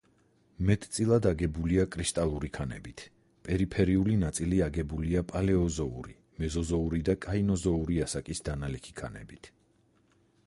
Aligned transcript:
მეტწილად 0.67 1.25
აგებულია 1.31 1.83
კრისტალური 1.95 2.47
ქანებით, 2.57 3.03
პერიფერიული 3.47 4.15
ნაწილი 4.23 4.61
აგებულია 4.67 5.23
პალეოზოური, 5.33 6.15
მეზოზოური 6.45 7.03
და 7.11 7.15
კაინოზოური 7.27 7.99
ასაკის 8.07 8.41
დანალექი 8.49 8.95
ქანებით. 9.03 9.51